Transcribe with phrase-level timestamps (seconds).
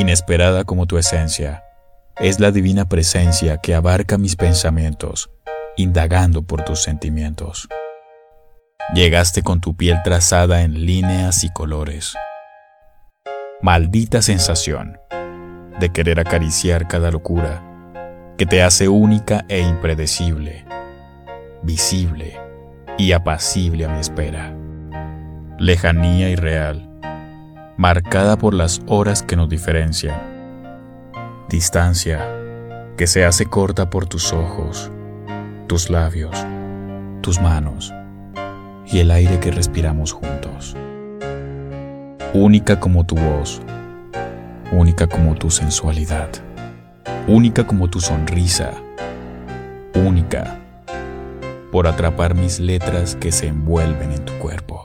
[0.00, 1.62] Inesperada como tu esencia,
[2.16, 5.28] es la divina presencia que abarca mis pensamientos,
[5.76, 7.68] indagando por tus sentimientos.
[8.94, 12.14] Llegaste con tu piel trazada en líneas y colores.
[13.60, 14.98] Maldita sensación
[15.78, 17.62] de querer acariciar cada locura
[18.38, 20.64] que te hace única e impredecible,
[21.62, 22.40] visible
[22.96, 24.56] y apacible a mi espera.
[25.58, 26.89] Lejanía irreal,
[27.80, 30.20] marcada por las horas que nos diferencian
[31.48, 32.20] distancia
[32.98, 34.90] que se hace corta por tus ojos,
[35.66, 36.36] tus labios,
[37.22, 37.90] tus manos
[38.86, 40.76] y el aire que respiramos juntos.
[42.34, 43.62] Única como tu voz,
[44.72, 46.28] única como tu sensualidad,
[47.28, 48.72] única como tu sonrisa,
[49.94, 50.58] única
[51.72, 54.80] por atrapar mis letras que se envuelven en tu cuerpo.